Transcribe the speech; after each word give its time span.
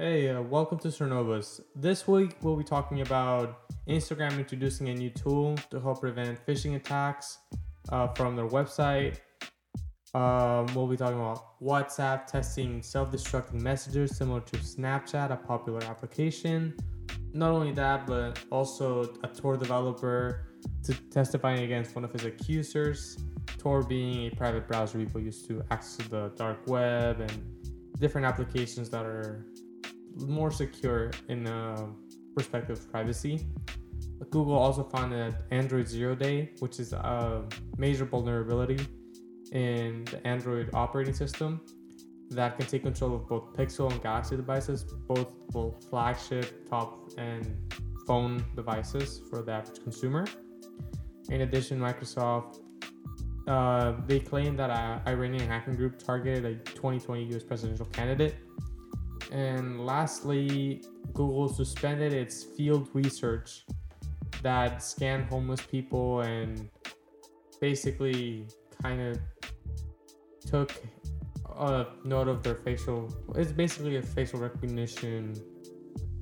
Hey, 0.00 0.28
uh, 0.28 0.42
welcome 0.42 0.76
to 0.80 0.88
Cernovus. 0.88 1.60
This 1.76 2.08
week 2.08 2.34
we'll 2.42 2.56
be 2.56 2.64
talking 2.64 3.00
about 3.02 3.70
Instagram 3.86 4.40
introducing 4.40 4.88
a 4.88 4.94
new 4.94 5.08
tool 5.08 5.56
to 5.70 5.78
help 5.78 6.00
prevent 6.00 6.44
phishing 6.44 6.74
attacks 6.74 7.38
uh, 7.90 8.08
from 8.08 8.34
their 8.34 8.48
website. 8.48 9.20
Um, 10.12 10.66
we'll 10.74 10.88
be 10.88 10.96
talking 10.96 11.20
about 11.20 11.60
WhatsApp 11.62 12.26
testing 12.26 12.82
self 12.82 13.12
destructing 13.12 13.60
messages 13.60 14.16
similar 14.16 14.40
to 14.40 14.56
Snapchat, 14.56 15.30
a 15.30 15.36
popular 15.36 15.84
application. 15.84 16.76
Not 17.32 17.52
only 17.52 17.70
that, 17.74 18.04
but 18.04 18.40
also 18.50 19.14
a 19.22 19.28
Tor 19.28 19.56
developer 19.56 20.48
to 20.82 20.94
testifying 21.12 21.62
against 21.62 21.94
one 21.94 22.04
of 22.04 22.12
his 22.12 22.24
accusers. 22.24 23.16
Tor 23.58 23.84
being 23.84 24.26
a 24.32 24.34
private 24.34 24.66
browser 24.66 24.98
people 24.98 25.20
use 25.20 25.46
to 25.46 25.62
access 25.70 26.04
the 26.08 26.32
dark 26.34 26.66
web 26.66 27.20
and 27.20 27.70
different 28.00 28.26
applications 28.26 28.90
that 28.90 29.06
are 29.06 29.46
more 30.16 30.50
secure 30.50 31.10
in 31.28 31.46
a 31.46 31.88
perspective 32.36 32.78
of 32.78 32.90
privacy. 32.90 33.46
Google 34.30 34.54
also 34.54 34.84
found 34.84 35.12
that 35.12 35.42
Android 35.50 35.86
Zero 35.86 36.14
Day, 36.14 36.52
which 36.60 36.78
is 36.80 36.92
a 36.92 37.44
major 37.76 38.04
vulnerability 38.04 38.78
in 39.52 40.04
the 40.06 40.24
Android 40.26 40.70
operating 40.72 41.14
system 41.14 41.60
that 42.30 42.58
can 42.58 42.66
take 42.66 42.82
control 42.82 43.14
of 43.14 43.28
both 43.28 43.52
Pixel 43.52 43.90
and 43.90 44.02
Galaxy 44.02 44.36
devices, 44.36 44.84
both 45.06 45.32
both 45.50 45.84
flagship, 45.88 46.68
top, 46.68 47.10
and 47.18 47.56
phone 48.06 48.44
devices 48.56 49.20
for 49.28 49.42
the 49.42 49.52
average 49.52 49.82
consumer. 49.82 50.24
In 51.28 51.42
addition, 51.42 51.78
Microsoft 51.78 52.60
uh, 53.46 53.94
they 54.06 54.20
claim 54.20 54.56
that 54.56 54.70
an 54.70 55.00
Iranian 55.06 55.46
hacking 55.46 55.74
group 55.74 55.98
targeted 55.98 56.44
a 56.44 56.54
2020 56.72 57.24
U.S. 57.24 57.42
presidential 57.42 57.86
candidate. 57.86 58.36
And 59.32 59.84
lastly, 59.84 60.82
Google 61.12 61.48
suspended 61.48 62.12
its 62.12 62.42
field 62.42 62.88
research 62.92 63.64
that 64.42 64.82
scanned 64.82 65.24
homeless 65.30 65.60
people 65.62 66.20
and 66.20 66.68
basically 67.60 68.46
kind 68.82 69.00
of 69.00 69.18
took 70.46 70.72
a 71.56 71.86
note 72.04 72.28
of 72.28 72.42
their 72.42 72.54
facial. 72.54 73.12
It's 73.36 73.52
basically 73.52 73.96
a 73.96 74.02
facial 74.02 74.40
recognition 74.40 75.34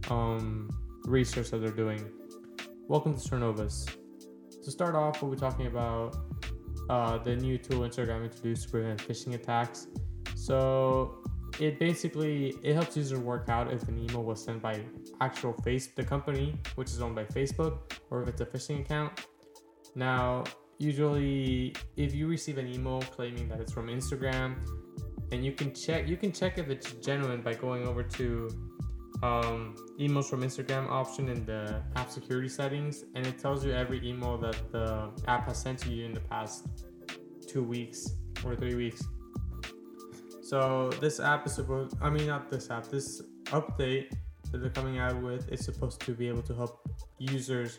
um, 0.08 0.70
research 1.04 1.50
that 1.50 1.58
they're 1.58 1.70
doing. 1.70 2.04
Welcome 2.88 3.14
to 3.14 3.20
Cernovus. 3.20 3.90
To 4.62 4.70
start 4.70 4.94
off, 4.94 5.22
we'll 5.22 5.32
be 5.32 5.38
talking 5.38 5.66
about 5.66 6.16
uh, 6.88 7.18
the 7.18 7.34
new 7.34 7.58
tool 7.58 7.80
Instagram 7.80 8.24
introduced 8.24 8.64
to 8.64 8.70
prevent 8.70 9.00
phishing 9.00 9.34
attacks. 9.34 9.88
So 10.34 11.21
it 11.60 11.78
basically 11.78 12.54
it 12.62 12.74
helps 12.74 12.96
users 12.96 13.18
work 13.18 13.48
out 13.48 13.72
if 13.72 13.86
an 13.88 13.98
email 13.98 14.22
was 14.22 14.44
sent 14.44 14.62
by 14.62 14.80
actual 15.20 15.52
face 15.64 15.88
the 15.88 16.04
company, 16.04 16.54
which 16.74 16.90
is 16.90 17.00
owned 17.00 17.14
by 17.14 17.24
Facebook, 17.24 17.78
or 18.10 18.22
if 18.22 18.28
it's 18.28 18.40
a 18.40 18.46
phishing 18.46 18.80
account. 18.80 19.26
Now, 19.94 20.44
usually, 20.78 21.74
if 21.96 22.14
you 22.14 22.26
receive 22.26 22.58
an 22.58 22.68
email 22.68 23.00
claiming 23.02 23.48
that 23.48 23.60
it's 23.60 23.72
from 23.72 23.88
Instagram, 23.88 24.56
and 25.30 25.44
you 25.44 25.52
can 25.52 25.74
check 25.74 26.08
you 26.08 26.16
can 26.16 26.32
check 26.32 26.58
if 26.58 26.68
it's 26.68 26.92
genuine 26.94 27.40
by 27.42 27.54
going 27.54 27.86
over 27.86 28.02
to 28.02 28.48
um, 29.22 29.76
emails 30.00 30.28
from 30.28 30.42
Instagram 30.42 30.88
option 30.90 31.28
in 31.28 31.44
the 31.44 31.82
app 31.96 32.10
security 32.10 32.48
settings, 32.48 33.04
and 33.14 33.26
it 33.26 33.38
tells 33.38 33.64
you 33.64 33.72
every 33.72 34.06
email 34.06 34.36
that 34.38 34.56
the 34.72 35.10
app 35.28 35.46
has 35.46 35.60
sent 35.60 35.78
to 35.80 35.90
you 35.90 36.04
in 36.04 36.12
the 36.12 36.20
past 36.20 36.66
two 37.46 37.62
weeks 37.62 38.16
or 38.44 38.56
three 38.56 38.74
weeks. 38.74 39.02
So 40.52 40.90
this 41.00 41.18
app 41.18 41.46
is 41.46 41.54
supposed, 41.54 41.96
I 42.02 42.10
mean, 42.10 42.26
not 42.26 42.50
this 42.50 42.68
app, 42.68 42.86
this 42.88 43.22
update 43.44 44.12
that 44.50 44.58
they're 44.58 44.68
coming 44.68 44.98
out 44.98 45.22
with 45.22 45.50
is 45.50 45.64
supposed 45.64 46.02
to 46.02 46.12
be 46.12 46.28
able 46.28 46.42
to 46.42 46.54
help 46.54 46.86
users 47.18 47.78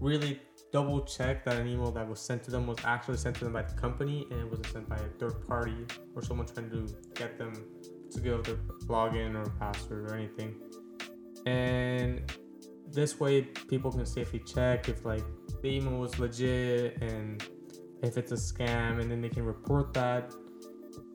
really 0.00 0.40
double 0.72 1.02
check 1.02 1.44
that 1.44 1.58
an 1.58 1.68
email 1.68 1.92
that 1.92 2.08
was 2.08 2.20
sent 2.20 2.42
to 2.42 2.50
them 2.50 2.66
was 2.66 2.78
actually 2.82 3.18
sent 3.18 3.36
to 3.36 3.44
them 3.44 3.52
by 3.52 3.62
the 3.62 3.72
company 3.74 4.26
and 4.32 4.40
it 4.40 4.50
wasn't 4.50 4.66
sent 4.66 4.88
by 4.88 4.96
a 4.96 5.08
third 5.20 5.46
party 5.46 5.86
or 6.16 6.20
someone 6.24 6.44
trying 6.44 6.68
to 6.70 6.92
get 7.14 7.38
them 7.38 7.52
to 8.10 8.20
give 8.20 8.42
their 8.42 8.56
login 8.88 9.36
or 9.36 9.48
password 9.50 10.10
or 10.10 10.16
anything. 10.16 10.56
And 11.46 12.28
this 12.90 13.20
way 13.20 13.42
people 13.42 13.92
can 13.92 14.04
safely 14.04 14.40
check 14.40 14.88
if 14.88 15.04
like 15.04 15.22
the 15.62 15.68
email 15.68 16.00
was 16.00 16.18
legit 16.18 17.00
and 17.00 17.48
if 18.02 18.16
it's 18.16 18.32
a 18.32 18.34
scam 18.34 19.00
and 19.00 19.08
then 19.08 19.20
they 19.20 19.28
can 19.28 19.44
report 19.44 19.94
that 19.94 20.34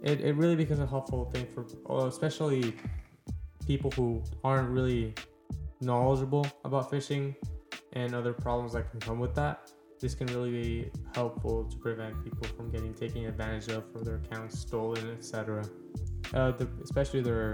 it, 0.03 0.21
it 0.21 0.35
really 0.35 0.55
becomes 0.55 0.79
a 0.79 0.85
helpful 0.85 1.31
thing 1.33 1.47
for 1.47 1.65
uh, 1.89 2.07
especially 2.07 2.75
people 3.65 3.89
who 3.91 4.21
aren't 4.43 4.69
really 4.69 5.13
knowledgeable 5.81 6.45
about 6.65 6.91
phishing 6.91 7.35
and 7.93 8.13
other 8.13 8.33
problems 8.33 8.73
that 8.73 8.89
can 8.91 8.99
come 8.99 9.19
with 9.19 9.33
that. 9.35 9.71
This 9.99 10.15
can 10.15 10.27
really 10.27 10.51
be 10.51 10.91
helpful 11.15 11.63
to 11.63 11.77
prevent 11.77 12.21
people 12.23 12.45
from 12.57 12.69
getting 12.69 12.93
taken 12.93 13.25
advantage 13.25 13.69
of 13.69 13.85
or 13.95 14.03
their 14.03 14.15
accounts 14.15 14.59
stolen 14.59 15.09
etc 15.11 15.63
uh, 16.33 16.51
the, 16.51 16.67
especially 16.83 17.21
their 17.21 17.53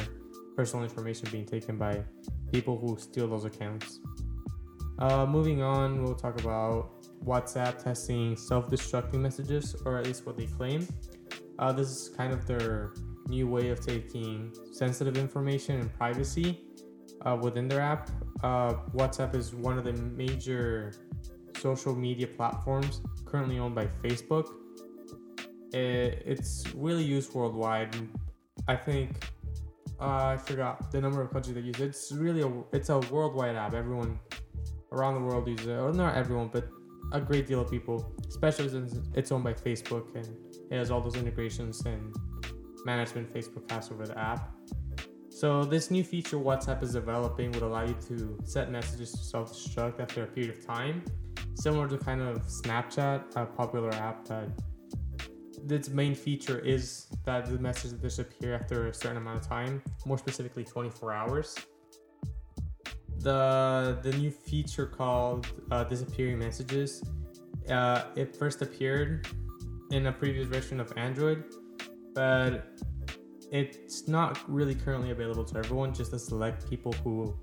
personal 0.55 0.83
information 0.83 1.27
being 1.31 1.45
taken 1.45 1.77
by 1.77 2.03
people 2.51 2.77
who 2.77 2.97
steal 2.97 3.27
those 3.27 3.45
accounts. 3.45 3.99
Uh, 4.97 5.25
moving 5.25 5.61
on 5.61 6.03
we'll 6.03 6.15
talk 6.15 6.39
about 6.41 6.91
whatsapp 7.23 7.81
testing 7.81 8.35
self-destructing 8.35 9.19
messages 9.19 9.75
or 9.85 9.97
at 9.97 10.05
least 10.05 10.25
what 10.25 10.35
they 10.35 10.45
claim 10.45 10.85
uh, 11.59 11.71
this 11.73 11.89
is 11.89 12.09
kind 12.09 12.33
of 12.33 12.47
their 12.47 12.93
new 13.27 13.47
way 13.47 13.69
of 13.69 13.85
taking 13.85 14.51
sensitive 14.71 15.17
information 15.17 15.81
and 15.81 15.93
privacy 15.93 16.61
uh, 17.25 17.37
within 17.39 17.67
their 17.67 17.81
app. 17.81 18.09
Uh, 18.43 18.73
WhatsApp 18.95 19.35
is 19.35 19.53
one 19.53 19.77
of 19.77 19.83
the 19.83 19.93
major 19.93 20.93
social 21.59 21.93
media 21.93 22.25
platforms 22.25 23.01
currently 23.25 23.59
owned 23.59 23.75
by 23.75 23.85
Facebook. 24.01 24.47
It, 25.73 26.23
it's 26.25 26.63
really 26.73 27.03
used 27.03 27.33
worldwide. 27.33 27.93
I 28.67 28.75
think 28.75 29.29
uh, 29.99 30.27
I 30.27 30.37
forgot 30.37 30.91
the 30.91 31.01
number 31.01 31.21
of 31.21 31.31
countries 31.31 31.55
that 31.55 31.63
use 31.63 31.79
it. 31.79 31.87
It's 31.87 32.11
really 32.13 32.41
a 32.41 32.51
it's 32.71 32.89
a 32.89 32.99
worldwide 33.11 33.57
app. 33.57 33.73
Everyone 33.73 34.17
around 34.93 35.15
the 35.15 35.21
world 35.21 35.47
uses 35.47 35.67
it, 35.67 35.71
or 35.73 35.91
not 35.91 36.15
everyone, 36.15 36.49
but 36.51 36.69
a 37.11 37.19
great 37.19 37.47
deal 37.47 37.61
of 37.61 37.69
people, 37.69 38.15
especially 38.27 38.69
since 38.69 38.95
it's 39.13 39.31
owned 39.31 39.43
by 39.43 39.53
Facebook 39.53 40.15
and 40.15 40.27
it 40.71 40.77
has 40.77 40.91
all 40.91 41.01
those 41.01 41.15
integrations 41.15 41.85
and 41.85 42.15
management 42.85 43.33
Facebook 43.33 43.69
has 43.71 43.91
over 43.91 44.05
the 44.05 44.17
app. 44.17 44.51
So 45.29 45.63
this 45.63 45.89
new 45.89 46.03
feature 46.03 46.37
WhatsApp 46.37 46.83
is 46.83 46.93
developing 46.93 47.51
would 47.53 47.63
allow 47.63 47.85
you 47.85 47.95
to 48.07 48.37
set 48.43 48.71
messages 48.71 49.11
to 49.11 49.17
self-destruct 49.19 49.99
after 49.99 50.23
a 50.23 50.27
period 50.27 50.57
of 50.57 50.65
time, 50.65 51.03
similar 51.55 51.87
to 51.87 51.97
kind 51.97 52.21
of 52.21 52.45
Snapchat, 52.47 53.35
a 53.35 53.45
popular 53.45 53.93
app 53.93 54.25
that 54.25 54.49
its 55.69 55.89
main 55.89 56.15
feature 56.15 56.59
is 56.59 57.07
that 57.25 57.45
the 57.45 57.59
messages 57.59 57.93
disappear 57.93 58.53
after 58.53 58.87
a 58.87 58.93
certain 58.93 59.17
amount 59.17 59.41
of 59.41 59.47
time, 59.47 59.81
more 60.05 60.17
specifically 60.17 60.63
24 60.63 61.13
hours. 61.13 61.55
The 63.19 63.99
the 64.01 64.13
new 64.13 64.31
feature 64.31 64.85
called 64.85 65.47
uh, 65.71 65.83
disappearing 65.83 66.39
messages, 66.39 67.03
uh, 67.69 68.03
it 68.15 68.35
first 68.35 68.61
appeared 68.61 69.27
in 69.91 70.07
a 70.07 70.11
previous 70.11 70.47
version 70.47 70.79
of 70.79 70.91
Android, 70.97 71.43
but 72.13 72.77
it's 73.51 74.07
not 74.07 74.39
really 74.47 74.75
currently 74.75 75.11
available 75.11 75.43
to 75.43 75.57
everyone, 75.57 75.93
just 75.93 76.11
to 76.11 76.19
select 76.19 76.69
people 76.69 76.93
who 77.03 77.35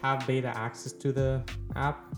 have 0.00 0.26
beta 0.26 0.56
access 0.56 0.92
to 0.92 1.12
the 1.12 1.42
app. 1.76 2.14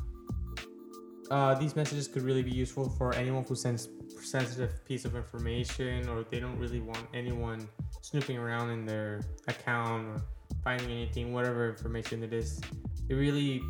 Uh, 1.30 1.54
these 1.54 1.74
messages 1.74 2.06
could 2.08 2.22
really 2.22 2.42
be 2.42 2.50
useful 2.50 2.90
for 2.90 3.14
anyone 3.14 3.42
who 3.44 3.54
sends 3.54 3.88
sensitive 4.22 4.84
piece 4.84 5.04
of 5.04 5.16
information 5.16 6.08
or 6.08 6.24
they 6.30 6.38
don't 6.38 6.58
really 6.58 6.80
want 6.80 7.06
anyone 7.14 7.68
snooping 8.02 8.38
around 8.38 8.70
in 8.70 8.84
their 8.84 9.20
account 9.48 10.06
or 10.06 10.22
finding 10.62 10.90
anything, 10.90 11.32
whatever 11.32 11.68
information 11.68 12.22
it 12.22 12.32
is. 12.32 12.60
It 13.08 13.14
really 13.14 13.62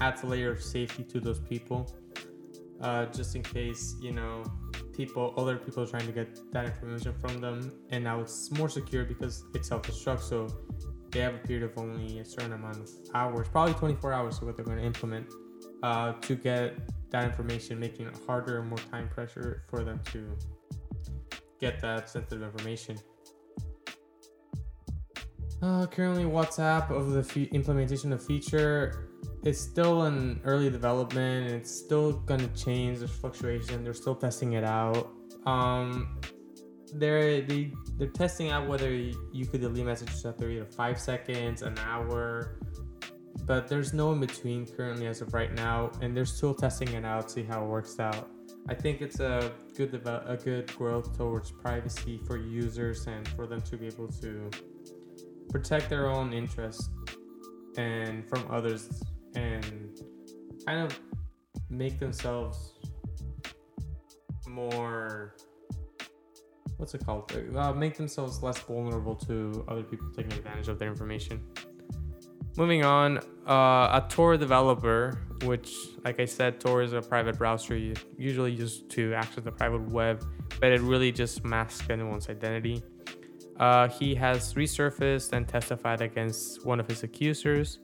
adds 0.00 0.22
a 0.22 0.26
layer 0.26 0.50
of 0.50 0.62
safety 0.62 1.04
to 1.04 1.20
those 1.20 1.40
people, 1.40 1.94
uh, 2.80 3.06
just 3.06 3.36
in 3.36 3.42
case, 3.42 3.94
you 4.00 4.12
know, 4.12 4.42
people 4.96 5.34
other 5.36 5.56
people 5.56 5.86
trying 5.86 6.06
to 6.06 6.12
get 6.12 6.38
that 6.52 6.66
information 6.66 7.12
from 7.20 7.40
them 7.40 7.72
and 7.90 8.04
now 8.04 8.20
it's 8.20 8.50
more 8.52 8.68
secure 8.68 9.04
because 9.04 9.44
it's 9.54 9.68
self-destruct 9.68 10.20
so 10.20 10.48
they 11.10 11.20
have 11.20 11.34
a 11.34 11.38
period 11.38 11.64
of 11.64 11.76
only 11.78 12.18
a 12.18 12.24
certain 12.24 12.52
amount 12.52 12.76
of 12.76 12.88
hours 13.14 13.48
probably 13.48 13.74
24 13.74 14.12
hours 14.12 14.34
is 14.36 14.42
what 14.42 14.56
they're 14.56 14.64
going 14.64 14.78
to 14.78 14.84
implement 14.84 15.26
uh, 15.82 16.12
to 16.14 16.34
get 16.34 16.78
that 17.10 17.24
information 17.24 17.78
making 17.78 18.06
it 18.06 18.16
harder 18.26 18.58
and 18.58 18.68
more 18.68 18.78
time 18.90 19.08
pressure 19.08 19.62
for 19.68 19.84
them 19.84 20.00
to 20.12 20.36
get 21.60 21.80
that 21.80 22.08
sensitive 22.10 22.42
information. 22.42 22.98
Uh, 25.62 25.86
currently 25.86 26.24
whatsapp 26.24 26.90
of 26.90 27.12
the 27.12 27.44
implementation 27.52 28.12
of 28.12 28.24
feature 28.24 29.08
it's 29.44 29.60
still 29.60 30.04
in 30.06 30.40
early 30.44 30.70
development. 30.70 31.50
It's 31.50 31.70
still 31.70 32.12
gonna 32.12 32.48
change. 32.48 32.98
There's 32.98 33.10
fluctuation. 33.10 33.84
They're 33.84 33.92
still 33.92 34.14
testing 34.14 34.54
it 34.54 34.64
out. 34.64 35.10
Um, 35.44 36.18
they're 36.94 37.42
they 37.42 37.72
they're 37.98 38.08
testing 38.08 38.50
out 38.50 38.66
whether 38.66 38.90
you 38.90 39.46
could 39.46 39.60
delete 39.60 39.84
messages 39.84 40.24
after 40.24 40.48
either 40.48 40.64
five 40.64 40.98
seconds, 40.98 41.62
an 41.62 41.76
hour, 41.78 42.58
but 43.44 43.68
there's 43.68 43.92
no 43.92 44.12
in 44.12 44.20
between 44.20 44.66
currently 44.66 45.06
as 45.06 45.20
of 45.20 45.34
right 45.34 45.52
now, 45.52 45.90
and 46.00 46.16
they're 46.16 46.24
still 46.24 46.54
testing 46.54 46.88
it 46.88 47.04
out, 47.04 47.30
see 47.30 47.42
how 47.42 47.64
it 47.64 47.68
works 47.68 48.00
out. 48.00 48.30
I 48.66 48.74
think 48.74 49.02
it's 49.02 49.20
a 49.20 49.52
good 49.76 49.94
a 49.94 50.38
good 50.42 50.74
growth 50.74 51.18
towards 51.18 51.50
privacy 51.50 52.18
for 52.26 52.38
users 52.38 53.06
and 53.06 53.28
for 53.28 53.46
them 53.46 53.60
to 53.60 53.76
be 53.76 53.88
able 53.88 54.08
to 54.08 54.50
protect 55.50 55.90
their 55.90 56.08
own 56.08 56.32
interests 56.32 56.88
and 57.76 58.26
from 58.26 58.46
others 58.50 58.88
and 59.34 60.00
kind 60.66 60.80
of 60.80 60.98
make 61.70 61.98
themselves 61.98 62.74
more 64.46 65.34
what's 66.76 66.94
it 66.94 67.04
called? 67.04 67.32
Uh, 67.54 67.72
make 67.72 67.96
themselves 67.96 68.42
less 68.42 68.58
vulnerable 68.58 69.14
to 69.14 69.64
other 69.68 69.82
people 69.82 70.08
taking 70.16 70.32
advantage 70.32 70.68
of 70.68 70.78
their 70.78 70.88
information. 70.88 71.40
Moving 72.56 72.84
on 72.84 73.18
uh, 73.48 74.00
a 74.00 74.06
tor 74.08 74.36
developer 74.36 75.20
which 75.42 75.74
like 76.04 76.20
i 76.20 76.24
said 76.24 76.60
tor 76.60 76.80
is 76.80 76.92
a 76.92 77.02
private 77.02 77.36
browser 77.36 77.76
you 77.76 77.92
usually 78.16 78.52
used 78.52 78.88
to 78.88 79.12
access 79.12 79.44
the 79.44 79.50
private 79.50 79.82
web 79.90 80.24
but 80.60 80.72
it 80.72 80.80
really 80.80 81.12
just 81.12 81.44
masks 81.44 81.88
anyone's 81.90 82.28
identity. 82.28 82.82
Uh, 83.58 83.88
he 83.88 84.14
has 84.14 84.54
resurfaced 84.54 85.32
and 85.32 85.46
testified 85.46 86.00
against 86.00 86.64
one 86.64 86.80
of 86.80 86.88
his 86.88 87.02
accusers 87.02 87.78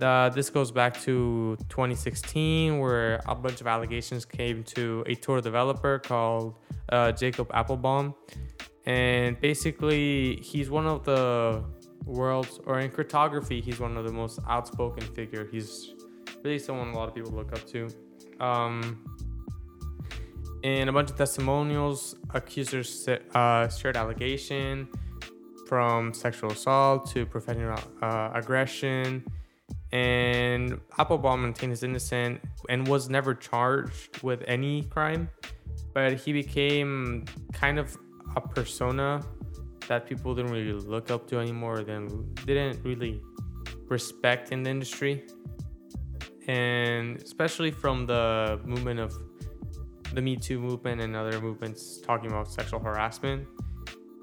uh, 0.00 0.28
this 0.30 0.50
goes 0.50 0.70
back 0.70 1.00
to 1.02 1.56
2016, 1.68 2.78
where 2.78 3.20
a 3.26 3.34
bunch 3.34 3.60
of 3.60 3.66
allegations 3.66 4.24
came 4.24 4.62
to 4.64 5.04
a 5.06 5.14
Tor 5.14 5.40
developer 5.40 5.98
called 5.98 6.56
uh, 6.90 7.12
Jacob 7.12 7.48
Appelbaum. 7.48 8.14
And 8.86 9.40
basically, 9.40 10.36
he's 10.36 10.68
one 10.68 10.86
of 10.86 11.04
the 11.04 11.64
world's, 12.04 12.60
or 12.66 12.80
in 12.80 12.90
cryptography, 12.90 13.60
he's 13.60 13.80
one 13.80 13.96
of 13.96 14.04
the 14.04 14.12
most 14.12 14.40
outspoken 14.48 15.02
figure. 15.14 15.48
He's 15.50 15.94
really 16.42 16.58
someone 16.58 16.88
a 16.88 16.96
lot 16.96 17.08
of 17.08 17.14
people 17.14 17.32
look 17.32 17.52
up 17.52 17.66
to. 17.68 17.88
Um, 18.40 19.04
a 20.64 20.92
bunch 20.92 21.10
of 21.10 21.16
testimonials, 21.16 22.16
accusers 22.30 23.08
uh, 23.34 23.68
shared 23.68 23.96
allegation 23.96 24.88
from 25.66 26.12
sexual 26.12 26.52
assault 26.52 27.10
to 27.10 27.24
professional 27.26 27.78
uh, 28.02 28.30
aggression 28.34 29.24
and 29.92 30.80
Appelbaum 30.98 31.42
maintained 31.42 31.70
his 31.70 31.82
innocence 31.82 32.40
and 32.68 32.86
was 32.88 33.08
never 33.08 33.34
charged 33.34 34.22
with 34.22 34.42
any 34.46 34.82
crime, 34.84 35.28
but 35.92 36.14
he 36.14 36.32
became 36.32 37.24
kind 37.52 37.78
of 37.78 37.96
a 38.36 38.40
persona 38.40 39.22
that 39.88 40.06
people 40.06 40.34
didn't 40.34 40.50
really 40.50 40.72
look 40.72 41.10
up 41.10 41.28
to 41.28 41.38
anymore, 41.38 41.82
then 41.82 42.08
didn't 42.46 42.82
really 42.84 43.20
respect 43.88 44.50
in 44.50 44.62
the 44.62 44.70
industry. 44.70 45.24
And 46.48 47.20
especially 47.22 47.70
from 47.70 48.06
the 48.06 48.60
movement 48.64 49.00
of 49.00 49.16
the 50.12 50.22
Me 50.22 50.36
Too 50.36 50.58
movement 50.58 51.00
and 51.00 51.16
other 51.16 51.40
movements 51.40 52.00
talking 52.00 52.30
about 52.30 52.50
sexual 52.50 52.80
harassment. 52.80 53.46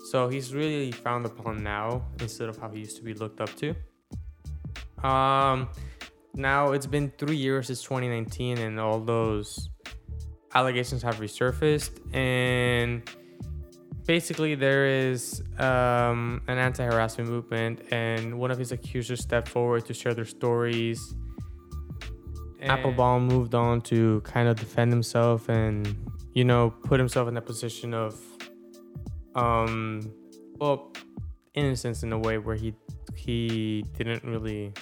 So 0.09 0.27
he's 0.27 0.53
really 0.53 0.91
frowned 0.91 1.25
upon 1.25 1.63
now 1.63 2.07
instead 2.19 2.49
of 2.49 2.57
how 2.57 2.69
he 2.69 2.79
used 2.79 2.97
to 2.97 3.03
be 3.03 3.13
looked 3.13 3.39
up 3.39 3.53
to. 3.57 3.75
Um, 5.03 5.69
now 6.33 6.71
it's 6.71 6.86
been 6.86 7.12
three 7.18 7.36
years 7.36 7.68
since 7.68 7.81
2019, 7.83 8.57
and 8.59 8.80
all 8.80 9.00
those 9.00 9.69
allegations 10.53 11.01
have 11.03 11.18
resurfaced. 11.18 12.00
And 12.15 13.03
basically, 14.06 14.56
there 14.56 14.86
is 14.86 15.44
um, 15.57 16.42
an 16.48 16.57
anti-harassment 16.57 17.30
movement, 17.30 17.81
and 17.92 18.38
one 18.39 18.51
of 18.51 18.57
his 18.57 18.71
accusers 18.71 19.21
stepped 19.21 19.50
forward 19.50 19.86
to 19.86 19.94
share 19.94 20.13
their 20.13 20.25
stories. 20.25 21.15
And 22.59 22.71
Appelbaum 22.71 23.24
moved 23.24 23.56
on 23.56 23.81
to 23.81 24.21
kind 24.21 24.47
of 24.47 24.56
defend 24.56 24.92
himself 24.92 25.50
and 25.50 25.97
you 26.33 26.45
know 26.45 26.69
put 26.69 27.00
himself 27.00 27.27
in 27.27 27.36
a 27.36 27.42
position 27.42 27.94
of 27.94 28.19
um 29.36 30.13
well 30.59 30.94
innocence 31.56 32.04
in 32.04 32.13
a 32.13 32.19
way 32.19 32.38
where 32.38 32.56
he 32.56 32.74
he 33.15 33.83
didn't 33.97 34.24
really 34.24 34.74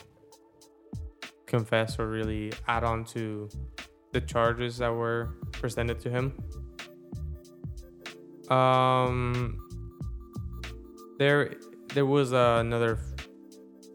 confess 1.49 1.99
or 1.99 2.07
really 2.07 2.53
add 2.67 2.83
on 2.83 3.03
to 3.03 3.49
the 4.13 4.21
charges 4.21 4.77
that 4.77 4.93
were 4.93 5.35
presented 5.51 5.99
to 5.99 6.09
him. 6.09 6.25
Um, 8.49 9.59
there, 11.17 11.55
there 11.93 12.05
was 12.05 12.31
uh, 12.33 12.57
another 12.59 12.99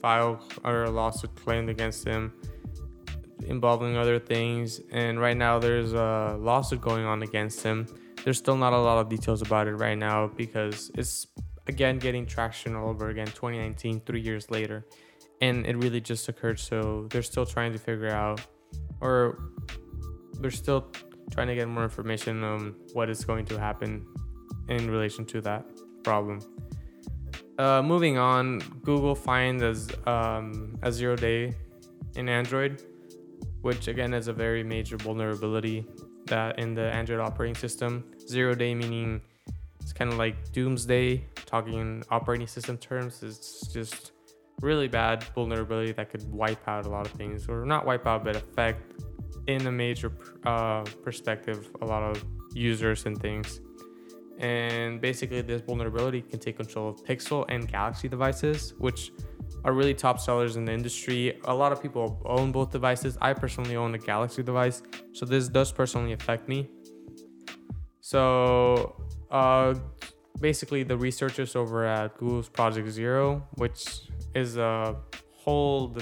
file 0.02 0.46
or 0.64 0.88
lawsuit 0.90 1.34
claimed 1.34 1.70
against 1.70 2.06
him 2.06 2.32
involving 3.46 3.96
other 3.96 4.18
things, 4.18 4.80
and 4.90 5.20
right 5.20 5.36
now 5.36 5.58
there's 5.58 5.92
a 5.92 6.36
lawsuit 6.38 6.80
going 6.80 7.04
on 7.04 7.22
against 7.22 7.62
him. 7.62 7.86
There's 8.24 8.38
still 8.38 8.56
not 8.56 8.72
a 8.72 8.78
lot 8.78 8.98
of 8.98 9.08
details 9.08 9.42
about 9.42 9.66
it 9.66 9.74
right 9.74 9.98
now 9.98 10.28
because 10.28 10.90
it's 10.94 11.26
again 11.66 11.98
getting 11.98 12.24
traction 12.26 12.74
all 12.74 12.88
over 12.88 13.10
again. 13.10 13.26
2019, 13.26 14.00
three 14.06 14.20
years 14.20 14.50
later 14.50 14.86
and 15.40 15.66
it 15.66 15.76
really 15.76 16.00
just 16.00 16.28
occurred. 16.28 16.58
So 16.58 17.06
they're 17.10 17.22
still 17.22 17.46
trying 17.46 17.72
to 17.72 17.78
figure 17.78 18.10
out, 18.10 18.40
or 19.00 19.38
they're 20.40 20.50
still 20.50 20.92
trying 21.30 21.48
to 21.48 21.54
get 21.54 21.68
more 21.68 21.84
information 21.84 22.44
on 22.44 22.74
what 22.92 23.10
is 23.10 23.24
going 23.24 23.44
to 23.46 23.58
happen 23.58 24.06
in 24.68 24.90
relation 24.90 25.24
to 25.26 25.40
that 25.42 25.64
problem. 26.02 26.40
Uh, 27.58 27.82
moving 27.82 28.18
on, 28.18 28.58
Google 28.82 29.14
finds 29.14 29.62
as 29.62 29.88
um, 30.06 30.76
a 30.82 30.90
zero 30.90 31.14
day 31.16 31.54
in 32.16 32.28
Android, 32.28 32.82
which 33.62 33.88
again 33.88 34.12
is 34.12 34.28
a 34.28 34.32
very 34.32 34.64
major 34.64 34.96
vulnerability 34.96 35.86
that 36.26 36.58
in 36.58 36.74
the 36.74 36.92
Android 36.92 37.20
operating 37.20 37.54
system. 37.54 38.04
Zero 38.26 38.54
day 38.54 38.74
meaning 38.74 39.20
it's 39.80 39.92
kind 39.92 40.10
of 40.10 40.18
like 40.18 40.52
doomsday, 40.52 41.24
talking 41.46 41.74
in 41.74 42.02
operating 42.10 42.46
system 42.46 42.76
terms. 42.78 43.22
It's 43.22 43.72
just 43.72 44.12
really 44.60 44.88
bad 44.88 45.24
vulnerability 45.34 45.92
that 45.92 46.10
could 46.10 46.30
wipe 46.32 46.66
out 46.68 46.86
a 46.86 46.88
lot 46.88 47.06
of 47.06 47.12
things, 47.12 47.48
or 47.48 47.64
not 47.64 47.84
wipe 47.86 48.06
out, 48.06 48.24
but 48.24 48.36
affect 48.36 49.02
in 49.46 49.66
a 49.66 49.72
major 49.72 50.12
uh, 50.44 50.82
perspective 51.02 51.70
a 51.82 51.84
lot 51.84 52.02
of 52.02 52.24
users 52.54 53.06
and 53.06 53.20
things. 53.20 53.60
And 54.38 55.00
basically, 55.00 55.42
this 55.42 55.62
vulnerability 55.62 56.22
can 56.22 56.40
take 56.40 56.56
control 56.56 56.88
of 56.88 57.04
Pixel 57.04 57.44
and 57.48 57.70
Galaxy 57.70 58.08
devices, 58.08 58.74
which 58.78 59.12
are 59.64 59.72
really 59.72 59.94
top 59.94 60.18
sellers 60.20 60.56
in 60.56 60.64
the 60.64 60.72
industry. 60.72 61.38
A 61.44 61.54
lot 61.54 61.72
of 61.72 61.80
people 61.80 62.20
own 62.26 62.50
both 62.50 62.70
devices. 62.70 63.16
I 63.20 63.32
personally 63.32 63.76
own 63.76 63.94
a 63.94 63.98
Galaxy 63.98 64.42
device, 64.42 64.82
so 65.12 65.24
this 65.24 65.48
does 65.48 65.72
personally 65.72 66.12
affect 66.12 66.48
me. 66.48 66.68
So, 68.00 68.96
uh, 69.30 69.74
basically, 70.40 70.82
the 70.82 70.96
researchers 70.96 71.54
over 71.54 71.86
at 71.86 72.18
Google's 72.18 72.48
Project 72.48 72.88
Zero, 72.88 73.46
which 73.54 74.10
is 74.34 74.56
a 74.56 74.96
whole 75.32 75.96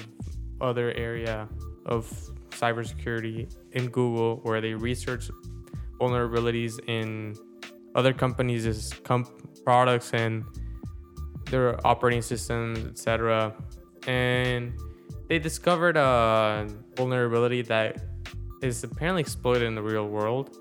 other 0.61 0.93
area 0.93 1.49
of 1.87 2.09
cybersecurity 2.51 3.53
in 3.73 3.89
Google 3.89 4.41
where 4.43 4.61
they 4.61 4.75
research 4.75 5.31
vulnerabilities 6.01 6.79
in 6.89 7.35
other 7.95 8.13
companies' 8.13 8.93
comp- 9.05 9.65
products 9.65 10.13
and 10.13 10.45
their 11.51 11.85
operating 11.87 12.23
systems, 12.23 12.79
etc. 12.87 13.55
And 14.07 14.73
they 15.29 15.39
discovered 15.39 15.97
a 15.97 16.67
vulnerability 16.97 17.63
that 17.63 18.03
is 18.63 18.85
apparently 18.85 19.21
exploited 19.21 19.65
in 19.65 19.75
the 19.75 19.83
real 19.83 20.09
world. 20.09 20.59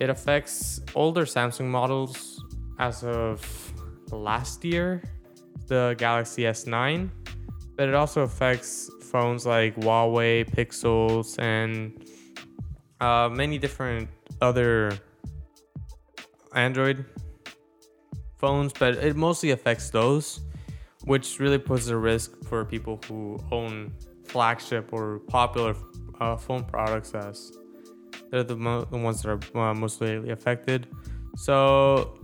It 0.00 0.10
affects 0.10 0.80
older 0.94 1.24
Samsung 1.24 1.66
models 1.66 2.42
as 2.78 3.04
of 3.04 3.40
last 4.10 4.64
year, 4.64 5.02
the 5.68 5.94
Galaxy 5.98 6.42
S9, 6.42 7.10
but 7.76 7.88
it 7.88 7.94
also 7.94 8.22
affects 8.22 8.90
phones 9.10 9.46
like 9.46 9.76
Huawei, 9.76 10.48
Pixels, 10.48 11.38
and 11.38 12.04
uh, 13.00 13.28
many 13.32 13.58
different 13.58 14.08
other 14.40 14.92
Android 16.54 17.04
phones, 18.38 18.72
but 18.72 18.94
it 18.94 19.16
mostly 19.16 19.50
affects 19.50 19.90
those, 19.90 20.40
which 21.04 21.38
really 21.38 21.58
puts 21.58 21.88
a 21.88 21.96
risk 21.96 22.42
for 22.44 22.64
people 22.64 23.00
who 23.06 23.38
own 23.50 23.92
flagship 24.24 24.92
or 24.92 25.20
popular 25.28 25.74
uh, 26.20 26.36
phone 26.36 26.64
products 26.64 27.14
as 27.14 27.52
they're 28.30 28.44
the, 28.44 28.56
mo- 28.56 28.84
the 28.84 28.96
ones 28.96 29.22
that 29.22 29.30
are 29.30 29.70
uh, 29.70 29.74
mostly 29.74 30.30
affected. 30.30 30.86
So 31.36 32.19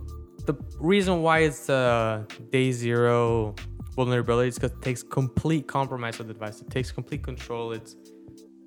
the 0.47 0.55
reason 0.79 1.21
why 1.21 1.39
it's 1.39 1.69
a 1.69 2.25
day 2.51 2.71
zero 2.71 3.53
vulnerability 3.95 4.47
is 4.47 4.55
because 4.55 4.71
it 4.71 4.81
takes 4.81 5.03
complete 5.03 5.67
compromise 5.67 6.19
of 6.19 6.27
the 6.27 6.33
device. 6.33 6.61
It 6.61 6.69
takes 6.69 6.91
complete 6.91 7.21
control. 7.21 7.73
It's 7.73 7.95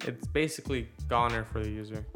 it's 0.07 0.27
basically 0.29 0.89
goner 1.09 1.45
for 1.45 1.61
the 1.63 1.71
user. 1.71 2.07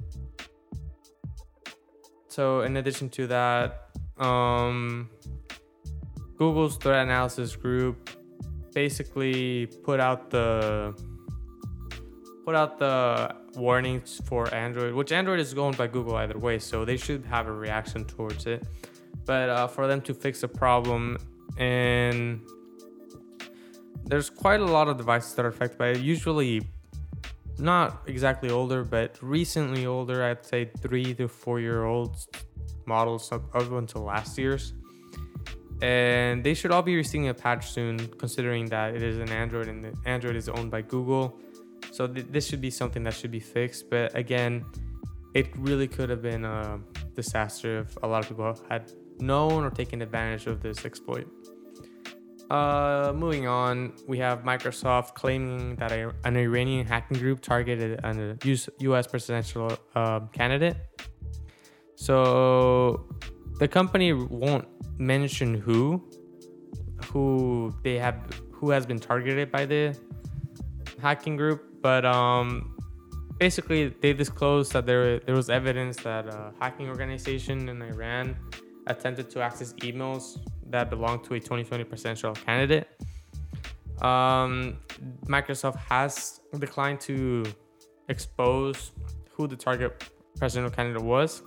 So 2.28 2.62
in 2.62 2.76
addition 2.76 3.08
to 3.10 3.26
that, 3.28 3.90
um, 4.18 5.08
Google's 6.36 6.76
threat 6.76 7.02
analysis 7.04 7.56
group 7.56 8.10
basically 8.74 9.66
put 9.82 10.00
out 10.00 10.30
the 10.30 10.94
put 12.44 12.54
out 12.54 12.78
the 12.78 13.34
warnings 13.56 14.20
for 14.26 14.52
Android, 14.54 14.92
which 14.92 15.12
Android 15.12 15.40
is 15.40 15.54
owned 15.54 15.78
by 15.78 15.86
Google 15.86 16.16
either 16.16 16.38
way, 16.38 16.58
so 16.58 16.84
they 16.84 16.98
should 16.98 17.24
have 17.24 17.46
a 17.46 17.52
reaction 17.52 18.04
towards 18.04 18.46
it. 18.46 18.66
But 19.24 19.48
uh, 19.48 19.66
for 19.66 19.86
them 19.86 20.00
to 20.02 20.14
fix 20.14 20.42
the 20.42 20.48
problem, 20.48 21.18
and 21.56 22.40
there's 24.04 24.28
quite 24.28 24.60
a 24.60 24.66
lot 24.66 24.88
of 24.88 24.96
devices 24.96 25.34
that 25.34 25.44
are 25.44 25.48
affected 25.48 25.78
by 25.78 25.88
it. 25.88 26.00
Usually, 26.00 26.62
not 27.58 28.02
exactly 28.06 28.50
older, 28.50 28.84
but 28.84 29.18
recently 29.22 29.86
older. 29.86 30.24
I'd 30.24 30.44
say 30.44 30.70
three 30.80 31.14
to 31.14 31.28
four 31.28 31.60
year 31.60 31.84
olds 31.84 32.28
models 32.86 33.32
up, 33.32 33.54
up 33.54 33.70
until 33.72 34.02
last 34.02 34.36
year's. 34.38 34.72
And 35.82 36.44
they 36.44 36.54
should 36.54 36.70
all 36.70 36.82
be 36.82 36.96
receiving 36.96 37.28
a 37.28 37.34
patch 37.34 37.70
soon, 37.70 37.98
considering 38.18 38.66
that 38.66 38.94
it 38.94 39.02
is 39.02 39.18
an 39.18 39.30
Android 39.30 39.68
and 39.68 39.94
Android 40.06 40.36
is 40.36 40.48
owned 40.48 40.70
by 40.70 40.82
Google. 40.82 41.38
So 41.90 42.06
th- 42.06 42.26
this 42.30 42.46
should 42.46 42.60
be 42.60 42.70
something 42.70 43.02
that 43.04 43.14
should 43.14 43.30
be 43.30 43.40
fixed. 43.40 43.90
But 43.90 44.16
again, 44.16 44.64
it 45.34 45.48
really 45.56 45.88
could 45.88 46.10
have 46.10 46.22
been 46.22 46.44
a 46.44 46.80
disaster 47.14 47.80
if 47.80 47.96
a 48.02 48.06
lot 48.06 48.22
of 48.22 48.28
people 48.28 48.56
had 48.68 48.92
known 49.18 49.64
or 49.64 49.70
taken 49.70 50.02
advantage 50.02 50.46
of 50.46 50.62
this 50.62 50.84
exploit. 50.84 51.26
Uh, 52.50 53.12
moving 53.14 53.46
on, 53.46 53.94
we 54.06 54.18
have 54.18 54.40
Microsoft 54.40 55.14
claiming 55.14 55.76
that 55.76 55.92
a, 55.92 56.12
an 56.24 56.36
Iranian 56.36 56.86
hacking 56.86 57.18
group 57.18 57.40
targeted 57.40 58.00
a 58.04 58.36
U.S. 58.80 59.06
presidential 59.06 59.76
uh, 59.94 60.20
candidate. 60.32 60.76
So 61.96 63.08
the 63.58 63.68
company 63.68 64.12
won't 64.12 64.68
mention 64.98 65.54
who, 65.54 66.06
who 67.06 67.74
they 67.82 67.98
have, 67.98 68.16
who 68.52 68.70
has 68.70 68.84
been 68.84 68.98
targeted 68.98 69.50
by 69.50 69.64
the 69.64 69.98
hacking 71.00 71.36
group, 71.36 71.64
but 71.80 72.04
um, 72.04 72.74
basically 73.38 73.88
they 74.00 74.12
disclosed 74.12 74.72
that 74.72 74.86
there 74.86 75.18
there 75.20 75.34
was 75.34 75.50
evidence 75.50 75.96
that 75.98 76.26
a 76.26 76.52
hacking 76.60 76.88
organization 76.88 77.68
in 77.68 77.82
Iran 77.82 78.36
attempted 78.86 79.30
to 79.30 79.40
access 79.40 79.72
emails 79.74 80.38
that 80.70 80.90
belonged 80.90 81.24
to 81.24 81.34
a 81.34 81.40
2020 81.40 81.84
presidential 81.84 82.32
candidate. 82.34 82.88
Um, 84.02 84.78
Microsoft 85.26 85.76
has 85.76 86.40
declined 86.58 87.00
to 87.00 87.44
expose 88.08 88.92
who 89.30 89.46
the 89.46 89.56
target 89.56 90.10
presidential 90.36 90.74
candidate 90.74 91.02
was, 91.02 91.42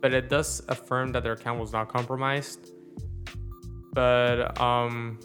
but 0.00 0.12
it 0.12 0.28
does 0.28 0.62
affirm 0.68 1.12
that 1.12 1.22
their 1.22 1.32
account 1.32 1.58
was 1.58 1.72
not 1.72 1.88
compromised. 1.88 2.70
But 3.92 4.60
um, 4.60 5.18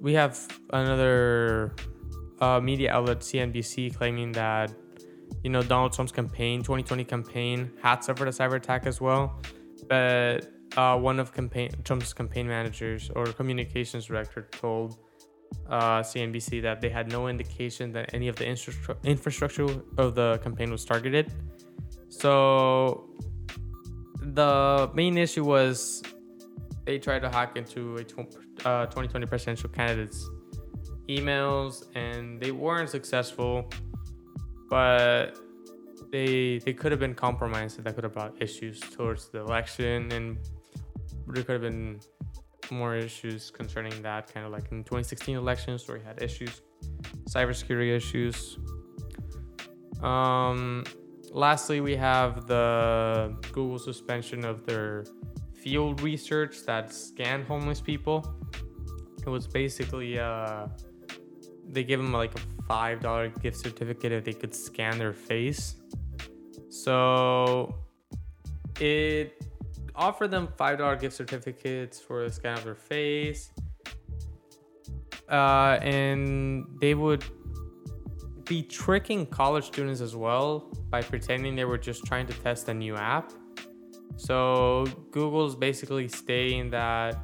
we 0.00 0.14
have 0.14 0.38
another 0.70 1.74
uh, 2.40 2.60
media 2.60 2.92
outlet, 2.92 3.20
CNBC, 3.20 3.94
claiming 3.96 4.32
that 4.32 4.72
you 5.46 5.52
know 5.52 5.62
Donald 5.62 5.92
Trump's 5.92 6.10
campaign, 6.10 6.58
2020 6.58 7.04
campaign, 7.04 7.70
had 7.80 8.02
suffered 8.02 8.26
a 8.26 8.32
cyber 8.32 8.56
attack 8.56 8.84
as 8.84 9.00
well. 9.00 9.40
But 9.88 10.50
uh, 10.76 10.98
one 10.98 11.20
of 11.20 11.32
campaign 11.32 11.70
Trump's 11.84 12.12
campaign 12.12 12.48
managers 12.48 13.12
or 13.14 13.26
communications 13.26 14.06
director 14.06 14.48
told 14.50 14.98
uh, 15.70 16.00
CNBC 16.00 16.62
that 16.62 16.80
they 16.80 16.88
had 16.88 17.12
no 17.12 17.28
indication 17.28 17.92
that 17.92 18.12
any 18.12 18.26
of 18.26 18.34
the 18.34 18.44
infrastructure 19.04 19.68
of 19.98 20.16
the 20.16 20.40
campaign 20.42 20.72
was 20.72 20.84
targeted. 20.84 21.32
So 22.08 23.08
the 24.20 24.90
main 24.94 25.16
issue 25.16 25.44
was 25.44 26.02
they 26.86 26.98
tried 26.98 27.20
to 27.20 27.30
hack 27.30 27.56
into 27.56 27.98
a 27.98 28.68
uh, 28.68 28.86
2020 28.86 29.26
presidential 29.26 29.70
candidate's 29.70 30.28
emails 31.08 31.84
and 31.94 32.40
they 32.40 32.50
weren't 32.50 32.90
successful, 32.90 33.70
but 34.68 35.38
they 36.10 36.58
they 36.58 36.72
could 36.72 36.92
have 36.92 37.00
been 37.00 37.14
compromised. 37.14 37.82
That 37.82 37.94
could 37.94 38.04
have 38.04 38.12
brought 38.12 38.40
issues 38.40 38.80
towards 38.80 39.28
the 39.28 39.40
election, 39.40 40.10
and 40.12 40.38
there 41.28 41.42
could 41.42 41.52
have 41.52 41.62
been 41.62 42.00
more 42.70 42.96
issues 42.96 43.50
concerning 43.50 44.02
that, 44.02 44.32
kind 44.32 44.44
of 44.46 44.52
like 44.52 44.70
in 44.72 44.82
2016 44.84 45.36
elections 45.36 45.86
where 45.86 45.98
we 45.98 46.04
had 46.04 46.22
issues, 46.22 46.62
cybersecurity 47.28 47.94
issues. 47.96 48.58
Um, 50.02 50.84
lastly, 51.30 51.80
we 51.80 51.96
have 51.96 52.46
the 52.46 53.36
Google 53.52 53.78
suspension 53.78 54.44
of 54.44 54.66
their 54.66 55.04
field 55.54 56.00
research 56.00 56.64
that 56.66 56.92
scanned 56.92 57.44
homeless 57.44 57.80
people. 57.80 58.36
It 59.24 59.28
was 59.28 59.46
basically 59.46 60.18
uh, 60.18 60.68
they 61.68 61.82
gave 61.82 61.98
them 61.98 62.12
like 62.12 62.32
a 62.38 62.55
five 62.68 63.00
dollar 63.00 63.28
gift 63.28 63.58
certificate 63.58 64.12
if 64.12 64.24
they 64.24 64.32
could 64.32 64.54
scan 64.54 64.98
their 64.98 65.12
face. 65.12 65.76
So 66.68 67.74
it 68.80 69.42
offered 69.94 70.30
them 70.30 70.48
five 70.56 70.78
dollar 70.78 70.96
gift 70.96 71.16
certificates 71.16 72.00
for 72.00 72.24
the 72.24 72.32
scan 72.32 72.58
of 72.58 72.64
their 72.64 72.74
face, 72.74 73.50
uh, 75.30 75.78
and 75.80 76.66
they 76.80 76.94
would 76.94 77.24
be 78.44 78.62
tricking 78.62 79.26
college 79.26 79.64
students 79.64 80.00
as 80.00 80.14
well 80.14 80.70
by 80.90 81.02
pretending 81.02 81.56
they 81.56 81.64
were 81.64 81.78
just 81.78 82.04
trying 82.04 82.26
to 82.26 82.32
test 82.34 82.68
a 82.68 82.74
new 82.74 82.94
app. 82.94 83.32
So 84.16 84.84
Google's 85.10 85.56
basically 85.56 86.08
stating 86.08 86.70
that 86.70 87.18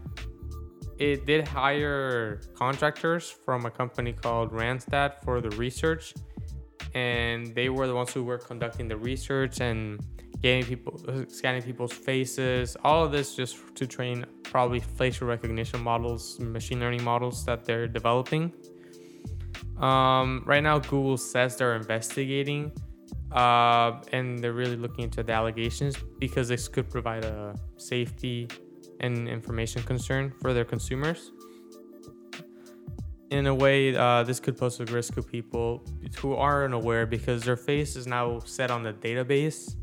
it 0.98 1.26
did 1.26 1.46
hire 1.48 2.40
contractors 2.54 3.30
from 3.30 3.66
a 3.66 3.70
company 3.70 4.12
called 4.12 4.52
Randstad 4.52 5.22
for 5.24 5.40
the 5.40 5.50
research, 5.50 6.14
and 6.94 7.54
they 7.54 7.68
were 7.68 7.86
the 7.86 7.94
ones 7.94 8.12
who 8.12 8.24
were 8.24 8.38
conducting 8.38 8.88
the 8.88 8.96
research 8.96 9.60
and 9.60 10.00
getting 10.42 10.64
people, 10.64 11.00
scanning 11.28 11.62
people's 11.62 11.92
faces. 11.92 12.76
All 12.84 13.04
of 13.04 13.12
this 13.12 13.36
just 13.36 13.56
to 13.76 13.86
train 13.86 14.26
probably 14.42 14.80
facial 14.80 15.28
recognition 15.28 15.82
models, 15.82 16.38
machine 16.40 16.80
learning 16.80 17.04
models 17.04 17.44
that 17.46 17.64
they're 17.64 17.86
developing. 17.86 18.52
Um, 19.78 20.42
right 20.46 20.62
now, 20.62 20.78
Google 20.78 21.16
says 21.16 21.56
they're 21.56 21.76
investigating, 21.76 22.72
uh, 23.30 24.00
and 24.12 24.38
they're 24.38 24.52
really 24.52 24.76
looking 24.76 25.04
into 25.04 25.22
the 25.22 25.32
allegations 25.32 25.96
because 26.18 26.48
this 26.48 26.68
could 26.68 26.90
provide 26.90 27.24
a 27.24 27.56
safety 27.76 28.48
and 29.02 29.28
information 29.28 29.82
concern 29.82 30.32
for 30.40 30.52
their 30.52 30.64
consumers. 30.64 31.32
In 33.30 33.46
a 33.46 33.54
way, 33.54 33.96
uh, 33.96 34.22
this 34.24 34.40
could 34.40 34.58
pose 34.58 34.78
a 34.80 34.84
risk 34.84 35.14
to 35.14 35.22
people 35.22 35.82
who 36.18 36.34
aren't 36.34 36.74
aware 36.74 37.06
because 37.06 37.42
their 37.42 37.56
face 37.56 37.96
is 37.96 38.06
now 38.06 38.40
set 38.40 38.70
on 38.70 38.82
the 38.82 38.92
database 38.92 39.74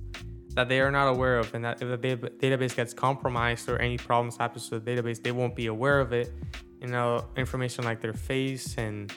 that 0.55 0.67
they 0.69 0.79
are 0.79 0.91
not 0.91 1.07
aware 1.07 1.37
of, 1.37 1.53
and 1.53 1.63
that 1.65 1.81
if 1.81 1.87
the 1.89 2.17
database 2.43 2.75
gets 2.75 2.93
compromised 2.93 3.69
or 3.69 3.79
any 3.79 3.97
problems 3.97 4.37
happens 4.37 4.69
to 4.69 4.79
the 4.79 4.91
database, 4.91 5.21
they 5.21 5.31
won't 5.31 5.55
be 5.55 5.67
aware 5.67 5.99
of 5.99 6.13
it. 6.13 6.31
You 6.81 6.87
know, 6.87 7.25
information 7.35 7.85
like 7.85 8.01
their 8.01 8.13
face 8.13 8.75
and 8.77 9.11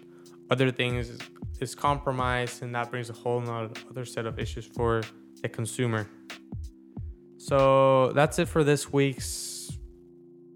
other 0.50 0.70
things 0.70 1.10
is, 1.10 1.20
is 1.60 1.74
compromised, 1.74 2.62
and 2.62 2.74
that 2.74 2.90
brings 2.90 3.10
a 3.10 3.12
whole 3.12 3.42
other 3.90 4.04
set 4.04 4.26
of 4.26 4.38
issues 4.38 4.66
for 4.66 5.02
the 5.42 5.48
consumer. 5.48 6.08
So 7.38 8.12
that's 8.12 8.38
it 8.38 8.48
for 8.48 8.62
this 8.62 8.92
week's 8.92 9.51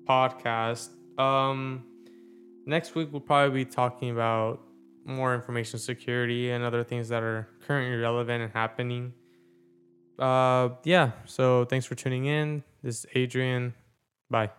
podcast. 0.08 0.88
Um, 1.18 1.84
next 2.66 2.94
week 2.94 3.08
we'll 3.12 3.20
probably 3.20 3.64
be 3.64 3.70
talking 3.70 4.10
about 4.10 4.60
more 5.04 5.34
information 5.34 5.78
security 5.78 6.50
and 6.50 6.64
other 6.64 6.84
things 6.84 7.08
that 7.08 7.22
are 7.22 7.48
currently 7.66 7.96
relevant 7.96 8.42
and 8.42 8.52
happening. 8.52 9.12
Uh, 10.18 10.70
yeah. 10.84 11.12
So 11.26 11.64
thanks 11.64 11.86
for 11.86 11.94
tuning 11.94 12.26
in. 12.26 12.62
This 12.82 13.04
is 13.04 13.06
Adrian. 13.14 13.75
Bye. 14.30 14.50